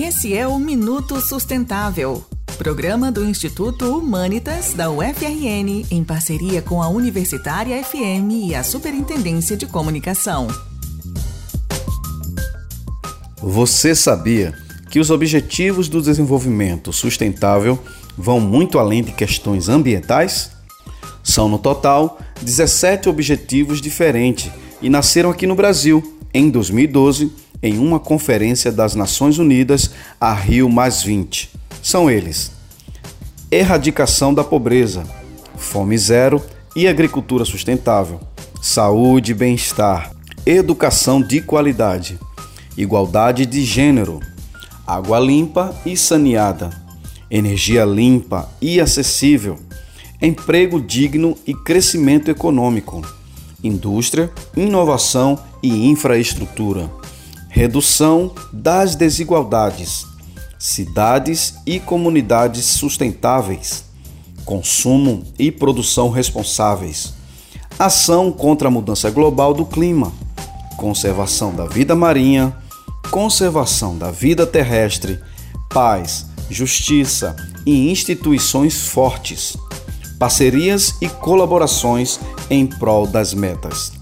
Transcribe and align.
Esse 0.00 0.32
é 0.32 0.46
o 0.46 0.60
Minuto 0.60 1.20
Sustentável, 1.20 2.24
programa 2.56 3.10
do 3.10 3.24
Instituto 3.24 3.98
Humanitas 3.98 4.72
da 4.72 4.88
UFRN, 4.88 5.84
em 5.90 6.04
parceria 6.04 6.62
com 6.62 6.80
a 6.80 6.88
Universitária 6.88 7.82
FM 7.82 8.30
e 8.46 8.54
a 8.54 8.62
Superintendência 8.62 9.56
de 9.56 9.66
Comunicação. 9.66 10.46
Você 13.42 13.92
sabia 13.92 14.54
que 14.88 15.00
os 15.00 15.10
Objetivos 15.10 15.88
do 15.88 16.00
Desenvolvimento 16.00 16.92
Sustentável 16.92 17.76
vão 18.16 18.38
muito 18.38 18.78
além 18.78 19.02
de 19.02 19.10
questões 19.10 19.68
ambientais? 19.68 20.52
São, 21.24 21.48
no 21.48 21.58
total, 21.58 22.20
17 22.40 23.08
objetivos 23.08 23.80
diferentes 23.80 24.48
e 24.80 24.88
nasceram 24.88 25.30
aqui 25.30 25.44
no 25.44 25.56
Brasil, 25.56 26.16
em 26.32 26.48
2012, 26.50 27.47
em 27.62 27.78
uma 27.78 27.98
conferência 27.98 28.70
das 28.70 28.94
Nações 28.94 29.38
Unidas, 29.38 29.90
a 30.20 30.32
Rio 30.32 30.68
Mais 30.68 31.02
20. 31.02 31.50
São 31.82 32.10
eles: 32.10 32.52
erradicação 33.50 34.32
da 34.32 34.44
pobreza, 34.44 35.04
fome 35.56 35.96
zero 35.96 36.42
e 36.76 36.86
agricultura 36.86 37.44
sustentável, 37.44 38.20
saúde 38.62 39.32
e 39.32 39.34
bem-estar, 39.34 40.12
educação 40.46 41.20
de 41.20 41.40
qualidade, 41.40 42.18
igualdade 42.76 43.44
de 43.46 43.64
gênero, 43.64 44.20
água 44.86 45.18
limpa 45.18 45.74
e 45.84 45.96
saneada, 45.96 46.70
energia 47.30 47.84
limpa 47.84 48.48
e 48.60 48.80
acessível, 48.80 49.58
emprego 50.20 50.80
digno 50.80 51.36
e 51.46 51.54
crescimento 51.54 52.30
econômico, 52.30 53.02
indústria, 53.62 54.30
inovação 54.56 55.38
e 55.62 55.88
infraestrutura, 55.88 56.90
redução 57.58 58.30
das 58.52 58.94
desigualdades, 58.94 60.06
cidades 60.60 61.54
e 61.66 61.80
comunidades 61.80 62.64
sustentáveis, 62.64 63.82
consumo 64.44 65.24
e 65.36 65.50
produção 65.50 66.08
responsáveis, 66.08 67.14
ação 67.76 68.30
contra 68.30 68.68
a 68.68 68.70
mudança 68.70 69.10
global 69.10 69.52
do 69.52 69.66
clima, 69.66 70.12
conservação 70.76 71.52
da 71.52 71.66
vida 71.66 71.96
marinha, 71.96 72.56
conservação 73.10 73.98
da 73.98 74.12
vida 74.12 74.46
terrestre, 74.46 75.18
paz, 75.68 76.26
justiça 76.48 77.34
e 77.66 77.90
instituições 77.90 78.86
fortes, 78.86 79.56
parcerias 80.16 80.94
e 81.00 81.08
colaborações 81.08 82.20
em 82.48 82.68
prol 82.68 83.04
das 83.04 83.34
metas. 83.34 83.97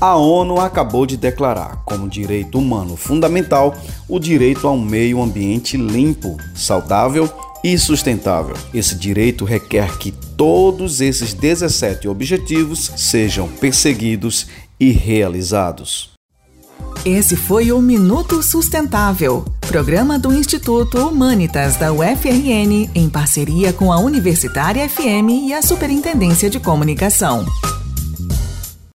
A 0.00 0.16
ONU 0.16 0.58
acabou 0.58 1.04
de 1.04 1.14
declarar 1.14 1.82
como 1.84 2.08
direito 2.08 2.58
humano 2.58 2.96
fundamental 2.96 3.76
o 4.08 4.18
direito 4.18 4.66
a 4.66 4.72
um 4.72 4.80
meio 4.80 5.20
ambiente 5.20 5.76
limpo, 5.76 6.38
saudável 6.54 7.28
e 7.62 7.76
sustentável. 7.76 8.56
Esse 8.72 8.94
direito 8.94 9.44
requer 9.44 9.98
que 9.98 10.10
todos 10.10 11.02
esses 11.02 11.34
17 11.34 12.08
objetivos 12.08 12.90
sejam 12.96 13.46
perseguidos 13.46 14.46
e 14.80 14.90
realizados. 14.90 16.12
Esse 17.04 17.36
foi 17.36 17.70
o 17.70 17.80
Minuto 17.80 18.42
Sustentável, 18.42 19.44
programa 19.60 20.18
do 20.18 20.32
Instituto 20.32 21.08
Humanitas 21.08 21.76
da 21.76 21.92
UFRN, 21.92 22.90
em 22.94 23.08
parceria 23.10 23.70
com 23.70 23.92
a 23.92 23.98
Universitária 23.98 24.88
FM 24.88 25.48
e 25.48 25.52
a 25.52 25.60
Superintendência 25.60 26.48
de 26.48 26.58
Comunicação. 26.58 27.44